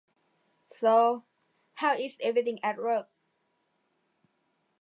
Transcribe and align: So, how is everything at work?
So, 0.71 1.25
how 1.75 1.93
is 1.93 2.17
everything 2.21 2.57
at 2.63 2.77
work? 2.79 3.07